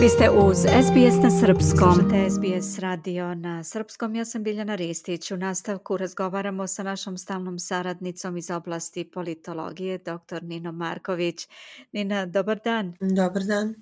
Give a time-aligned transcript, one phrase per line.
[0.00, 1.94] Vi ste uz SBS na Srpskom.
[1.94, 4.14] Slušate SBS radio na Srpskom.
[4.14, 5.30] Ja sam Biljana Ristić.
[5.30, 10.42] U nastavku razgovaramo sa našom stalnom saradnicom iz oblasti politologije, dr.
[10.42, 11.48] Nino Marković.
[11.92, 12.94] Nina, dobar dan.
[13.00, 13.74] Dobar dan.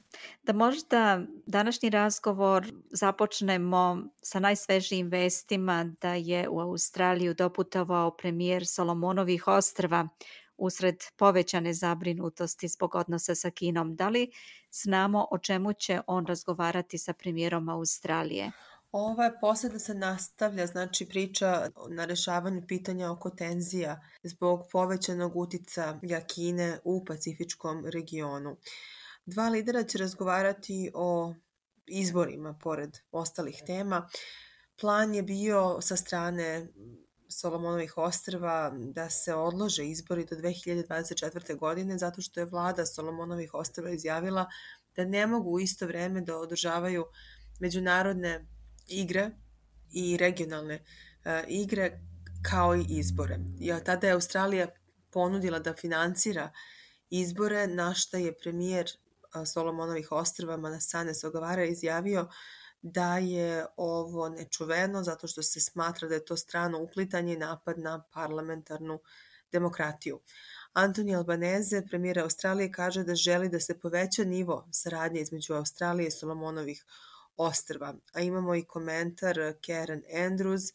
[0.43, 9.49] Da možda današnji razgovor započnemo sa najsvežijim vestima da je u Australiju doputovao premijer Solomonovih
[9.49, 10.09] ostrva
[10.59, 13.97] usred povećane zabrinutosti zbog odnosa sa Kinom.
[13.97, 14.31] Da li
[14.73, 18.53] znamo o čemu će on razgovarati sa premijerom Australije?
[18.93, 26.79] Ova poseda se nastavlja, znači priča na rešavanju pitanja oko tenzija zbog povećanog utica Kine
[26.85, 28.57] u pacifičkom regionu.
[29.27, 31.35] Dva lidera će razgovarati o
[31.87, 34.09] izborima pored ostalih tema.
[34.81, 36.69] Plan je bio sa strane
[37.29, 41.57] Solomonovih ostrva da se odlože izbori do 2024.
[41.59, 44.47] godine zato što je vlada Solomonovih ostrva izjavila
[44.97, 47.05] da ne mogu u isto vreme da održavaju
[47.61, 48.47] međunarodne
[48.87, 49.31] igre
[49.93, 52.01] i regionalne uh, igre
[52.43, 53.39] kao i izbore.
[53.59, 54.69] Ja, tada je Australija
[55.11, 56.53] ponudila da finansira
[57.11, 58.87] izbore, na šta je premijer
[59.47, 62.29] Solomonovih ostrva Manasane Sogavara izjavio
[62.83, 67.79] da je ovo nečuveno zato što se smatra da je to strano uplitanje i napad
[67.79, 69.01] na parlamentarnu
[69.53, 70.21] demokratiju.
[70.73, 76.11] Antoni Albaneze, premijer Australije, kaže da želi da se poveća nivo saradnje između Australije i
[76.11, 76.85] Solomonovih
[77.37, 77.95] ostrva.
[78.13, 80.73] A imamo i komentar Karen Andrews,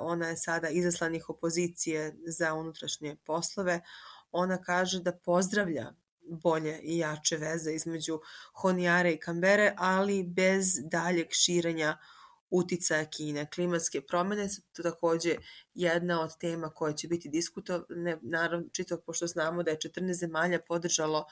[0.00, 3.80] ona je sada izaslanih opozicije za unutrašnje poslove.
[4.32, 5.92] Ona kaže da pozdravlja
[6.26, 8.20] bolje i jače veze između
[8.54, 11.98] Honijare i Kambere, ali bez daljeg širenja
[12.50, 13.50] uticaja Kine.
[13.50, 15.36] Klimatske promene su takođe
[15.74, 20.58] jedna od tema koja će biti diskutovane, naravno čito pošto znamo da je 14 zemalja
[20.68, 21.24] podržalo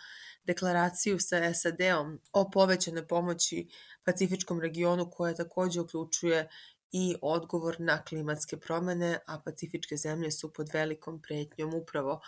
[0.45, 3.69] deklaraciju sa SAD-om o povećanoj pomoći
[4.05, 6.49] Pacifičkom regionu koja takođe uključuje
[6.93, 12.21] i odgovor na klimatske promene, a pacifičke zemlje su pod velikom pretnjom upravo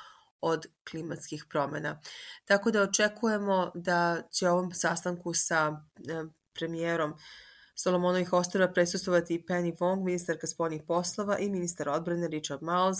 [0.44, 2.00] od klimatskih promena.
[2.44, 6.24] Tako da očekujemo da će ovom sastanku sa e,
[6.54, 7.14] premijerom
[7.74, 12.98] Solomonovih ostrava presustovati i Penny Wong, ministarka spoljnih poslova i ministar odbrane Richard Miles,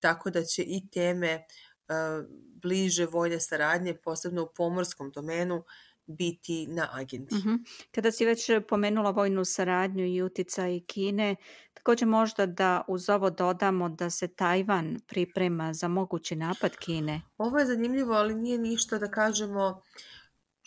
[0.00, 1.44] tako da će i teme
[1.88, 2.26] uh,
[2.62, 5.64] bliže vojne saradnje, posebno u pomorskom domenu,
[6.06, 7.34] biti na agendi.
[7.34, 7.54] Mhm.
[7.90, 11.36] Kada si već pomenula vojnu saradnju i uticaj Kine,
[11.74, 17.20] takođe možda da uz ovo dodamo da se Tajvan priprema za mogući napad Kine.
[17.38, 19.82] Ovo je zanimljivo, ali nije ništa da kažemo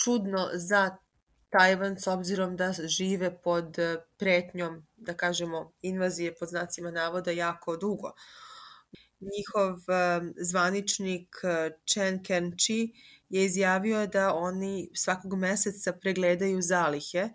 [0.03, 0.97] čudno za
[1.49, 3.77] Tajvan s obzirom da žive pod
[4.17, 8.11] pretnjom, da kažemo, invazije pod znacima navoda jako dugo.
[9.19, 9.79] Njihov
[10.41, 11.35] zvaničnik
[11.85, 12.93] Chen Ken-chi
[13.29, 17.29] je izjavio da oni svakog meseca pregledaju zalihe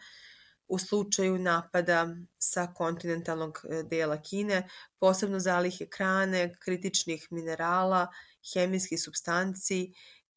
[0.68, 8.06] u slučaju napada sa kontinentalnog e, dela Kine, posebno zalihe krane, kritičnih minerala,
[8.54, 9.92] hemijskih substanci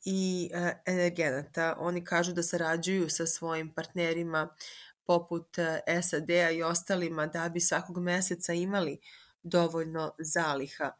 [0.05, 1.75] i e, energenata.
[1.79, 4.49] Oni kažu da sarađuju sa svojim partnerima
[5.05, 5.47] poput
[6.01, 8.99] SAD-a i ostalima da bi svakog meseca imali
[9.43, 10.91] dovoljno zaliha.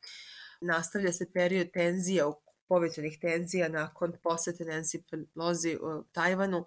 [0.62, 2.32] Nastavlja se period tenzija
[2.68, 6.66] povećanih tenzija nakon posete Nancy Pelosi u Tajvanu.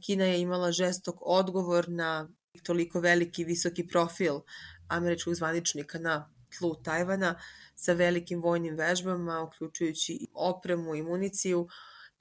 [0.00, 2.28] Kina je imala žestok odgovor na
[2.62, 4.40] toliko veliki visoki profil
[4.88, 7.40] američkog zvaničnika na tlu Tajvana
[7.74, 11.68] sa velikim vojnim vežbama, uključujući i opremu i municiju.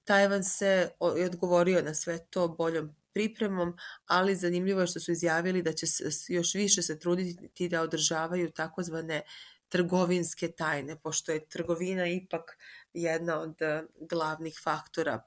[0.03, 5.73] Tajvan se odgovorio na sve to boljom pripremom, ali zanimljivo je što su izjavili da
[5.73, 9.21] će se još više se truditi da održavaju takozvane
[9.69, 12.57] trgovinske tajne, pošto je trgovina ipak
[12.93, 15.23] jedna od eh, glavnih faktora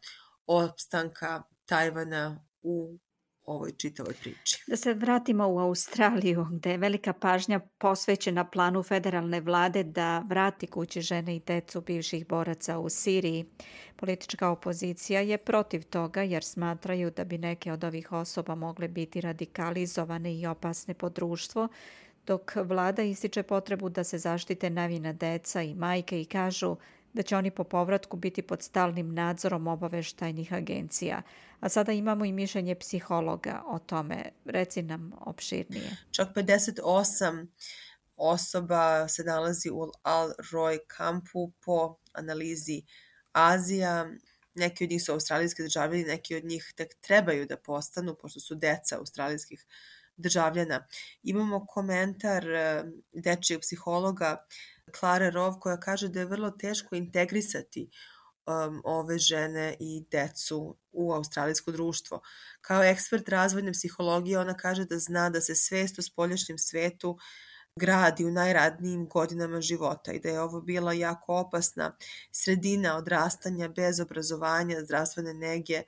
[0.46, 2.98] opstanka Tajvana u
[3.44, 4.64] ovoj čitavoj priči.
[4.66, 10.66] Da se vratimo u Australiju, gde je velika pažnja posvećena planu federalne vlade da vrati
[10.66, 13.44] kući žene i decu bivših boraca u Siriji.
[13.96, 19.20] Politička opozicija je protiv toga jer smatraju da bi neke od ovih osoba mogle biti
[19.20, 21.68] radikalizovane i opasne po društvo,
[22.26, 26.76] dok vlada ističe potrebu da se zaštite navina deca i majke i kažu
[27.12, 31.22] da će oni po povratku biti pod stalnim nadzorom obaveštajnih agencija.
[31.60, 34.24] A sada imamo i mišljenje psihologa o tome.
[34.44, 35.96] Reci nam opširnije.
[36.10, 37.46] Čak 58
[38.16, 42.82] osoba se nalazi u Al-Roy kampu po analizi
[43.32, 44.10] Azija.
[44.54, 48.54] Neki od njih su australijski državljani, neki od njih tek trebaju da postanu, pošto su
[48.54, 49.99] deca australijskih državljana.
[51.22, 54.46] Imamo komentar eh, dečijeg psihologa
[54.98, 57.90] Klare Rov koja kaže da je vrlo teško integrisati
[58.46, 62.20] um, ove žene i decu u australijsko društvo.
[62.60, 67.18] Kao ekspert razvojne psihologije ona kaže da zna da se svest o spoljašnjem svetu
[67.76, 71.96] gradi u najradnijim godinama života i da je ovo bila jako opasna
[72.30, 75.82] sredina odrastanja bez obrazovanja, zdravstvene nege,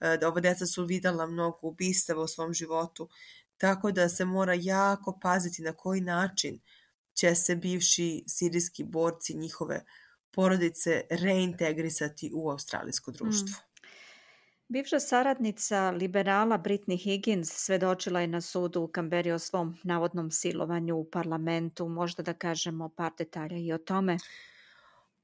[0.00, 3.08] e, da ova deca su videla mnogo ubistava u svom životu,
[3.58, 6.60] tako da se mora jako paziti na koji način
[7.14, 9.84] će se bivši sirijski borci njihove
[10.30, 13.56] porodice reintegrisati u australijsko društvo.
[13.62, 13.68] Mm.
[14.68, 20.96] Bivša saradnica liberala Britney Higgins svedočila je na sudu u Kamberi o svom navodnom silovanju
[20.96, 21.88] u parlamentu.
[21.88, 24.18] Možda da kažemo par detalja i o tome?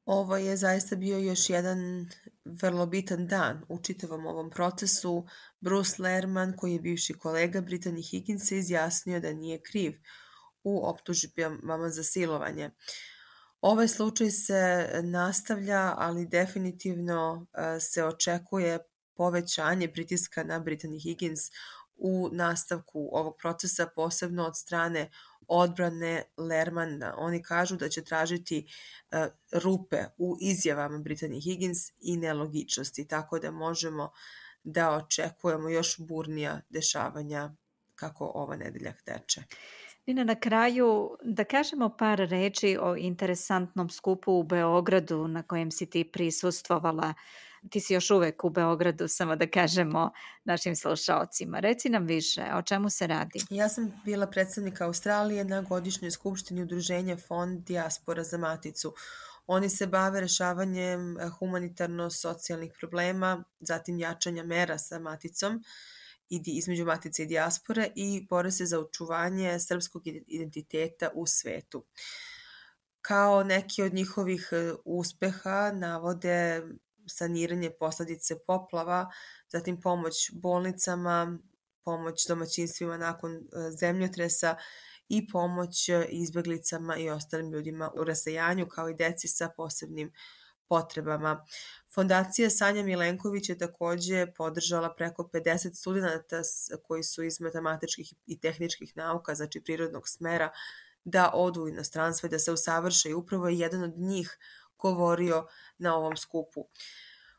[0.05, 2.09] Ovo je zaista bio još jedan
[2.45, 5.27] vrlo bitan dan u čitavom ovom procesu.
[5.61, 9.93] Bruce Lerman, koji je bivši kolega Brittany Higgins, izjasnio da nije kriv
[10.65, 12.71] u optužbama za silovanje.
[13.61, 18.79] Ovaj slučaj se nastavlja, ali definitivno e, se očekuje
[19.15, 21.41] povećanje pritiska na Brittany Higgins
[21.97, 25.11] u nastavku ovog procesa, posebno od strane
[25.49, 27.15] odbrane Lermana.
[27.19, 29.19] Oni kažu da će tražiti uh,
[29.63, 34.13] rupe u izjavama Brittany Higgins i nelogičnosti, tako da možemo
[34.65, 37.55] da očekujemo još burnija dešavanja
[37.95, 39.43] kako ova nedelja teče.
[40.07, 45.91] Nina, na kraju da kažemo par reči o interesantnom skupu u Beogradu na kojem si
[45.91, 47.15] ti prisustvovala.
[47.71, 50.11] Ti si još uvek u Beogradu, samo da kažemo
[50.45, 51.61] našim slušalcima.
[51.61, 53.41] Reci nam više, o čemu se radi?
[53.51, 58.95] Ja sam bila predstavnika Australije na godišnjoj skupštini udruženja Fond Diaspora za Maticu.
[59.47, 65.65] Oni se bave rešavanjem humanitarno-socijalnih problema, zatim jačanja mera sa maticom,
[66.29, 71.85] između matice i dijaspore i bore se za očuvanje srpskog identiteta u svetu.
[73.01, 76.63] Kao neki od njihovih e, uspeha navode
[77.07, 79.11] saniranje posledice poplava,
[79.49, 81.39] zatim pomoć bolnicama,
[81.85, 83.41] pomoć domaćinstvima nakon e,
[83.81, 84.57] zemljotresa
[85.09, 90.13] i pomoć izbeglicama i ostalim ljudima u rasajanju kao i deci sa posebnim
[90.69, 91.45] potrebama.
[91.95, 96.43] Fondacija Sanja Milenković je takođe podržala preko 50 studenta
[96.83, 100.51] koji su iz matematičkih i tehničkih nauka, znači prirodnog smera,
[101.05, 104.39] da odu u inostranstvo i da se usavrše i upravo je jedan od njih
[104.85, 105.47] govorio
[105.79, 106.61] na ovom skupu.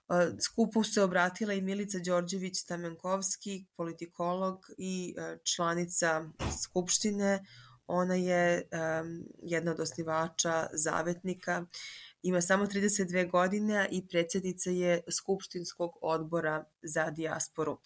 [0.10, 6.24] E, skupu se obratila i Milica Đorđević Stamenkovski, politikolog i e, članica
[6.64, 7.40] Skupštine.
[7.88, 11.66] Ona je um, jedna od osnivača Zavetnika
[12.22, 17.78] ima samo 32 godine i predsjednica je Skupštinskog odbora za dijasporu.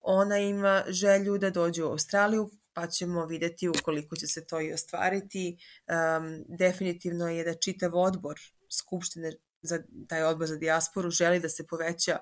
[0.00, 4.72] Ona ima želju da dođe u Australiju, pa ćemo videti ukoliko će se to i
[4.72, 5.56] ostvariti.
[5.56, 8.40] Um, definitivno je da čitav odbor
[8.76, 9.32] Skupštine
[9.62, 12.18] za taj odbor za dijasporu želi da se poveća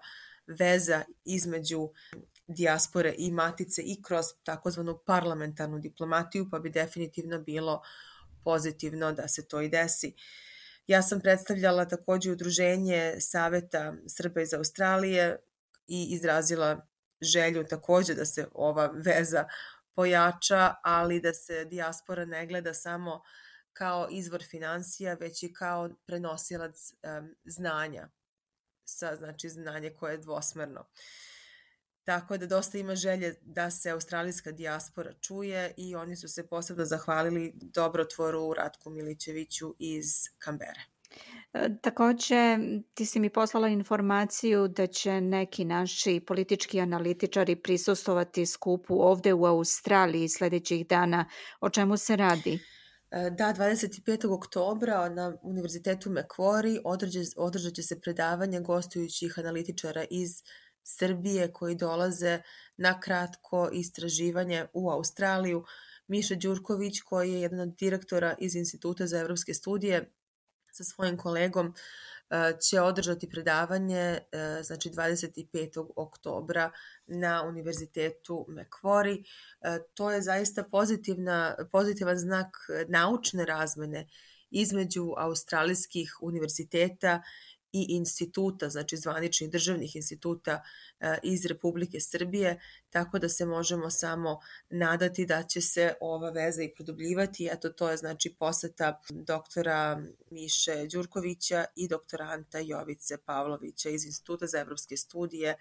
[0.46, 1.88] veza između
[2.46, 7.82] dijaspore i matice i kroz takozvanu parlamentarnu diplomatiju, pa bi definitivno bilo
[8.44, 10.14] pozitivno da se to i desi.
[10.86, 15.36] Ja sam predstavljala takođe udruženje Saveta Srba iz Australije
[15.86, 16.86] i izrazila
[17.20, 19.44] želju takođe da se ova veza
[19.94, 23.22] pojača, ali da se dijaspora ne gleda samo
[23.74, 28.08] kao izvor financija, već i kao prenosilac um, znanja,
[28.84, 30.86] sa, znači znanje koje je dvosmerno.
[32.04, 36.84] Tako da dosta ima želje da se australijska dijaspora čuje i oni su se posebno
[36.84, 40.06] zahvalili dobrotvoru Ratku Milićeviću iz
[40.38, 40.80] Kambere.
[41.82, 42.58] Takođe,
[42.94, 49.44] ti si mi poslala informaciju da će neki naši politički analitičari prisustovati skupu ovde u
[49.44, 51.28] Australiji sledećih dana.
[51.60, 52.58] O čemu se radi?
[53.14, 54.26] Da, 25.
[54.28, 56.80] oktobra na Univerzitetu Macquarie
[57.36, 60.30] održat će se predavanje gostujućih analitičara iz
[60.82, 62.42] Srbije koji dolaze
[62.76, 65.64] na kratko istraživanje u Australiju.
[66.06, 70.10] Miša Đurković koji je jedan od direktora iz Instituta za evropske studije
[70.72, 71.74] sa svojim kolegom
[72.68, 74.20] će održati predavanje e,
[74.62, 75.86] znači 25.
[75.96, 76.70] oktobra
[77.06, 79.22] na Univerzitetu Macquarie.
[79.60, 82.56] E, to je zaista pozitivna, pozitivan znak
[82.88, 84.06] naučne razmene
[84.50, 87.22] između australijskih univerziteta
[87.74, 90.62] i instituta, znači zvaničnih državnih instituta
[91.00, 94.40] e, iz Republike Srbije, tako da se možemo samo
[94.70, 97.48] nadati da će se ova veza i produbljivati.
[97.52, 104.58] Eto, to je znači poseta doktora Miše Đurkovića i doktoranta Jovice Pavlovića iz Instituta za
[104.58, 105.56] evropske studije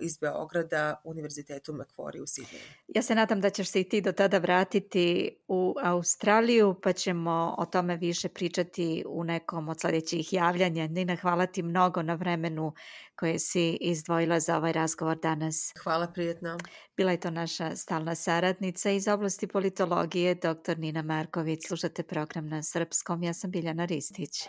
[0.00, 2.64] iz Beograda Univerzitetu Macquarie u Sidneju.
[2.88, 7.54] Ja se nadam da ćeš se i ti do tada vratiti u Australiju pa ćemo
[7.58, 10.86] o tome više pričati u nekom od sljedećih javljanja.
[10.86, 12.72] Nina, hvala ti mnogo na vremenu
[13.16, 15.72] koje si izdvojila za ovaj razgovor danas.
[15.82, 16.58] Hvala prijetno.
[16.96, 20.78] Bila je to naša stalna saradnica iz oblasti politologije, dr.
[20.78, 21.66] Nina Marković.
[21.66, 23.22] Slušate program na srpskom.
[23.22, 24.48] Ja sam Biljana Ristić.